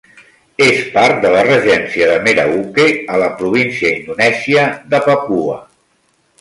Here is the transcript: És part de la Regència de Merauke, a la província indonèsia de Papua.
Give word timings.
És 0.67 0.79
part 0.95 1.19
de 1.25 1.33
la 1.35 1.43
Regència 1.47 2.07
de 2.13 2.17
Merauke, 2.29 2.87
a 3.17 3.21
la 3.27 3.29
província 3.43 3.95
indonèsia 4.01 4.67
de 4.95 5.05
Papua. 5.13 5.63